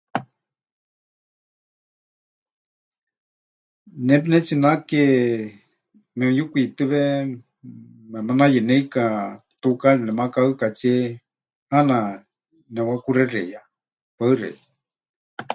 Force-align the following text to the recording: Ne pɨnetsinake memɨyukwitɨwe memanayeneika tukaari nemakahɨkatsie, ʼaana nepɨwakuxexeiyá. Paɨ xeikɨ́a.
Ne 4.05 4.15
pɨnetsinake 4.23 5.01
memɨyukwitɨwe 6.17 7.01
memanayeneika 8.11 9.03
tukaari 9.61 10.01
nemakahɨkatsie, 10.05 10.97
ʼaana 11.69 11.97
nepɨwakuxexeiyá. 12.73 13.61
Paɨ 14.17 14.31
xeikɨ́a. 14.39 15.41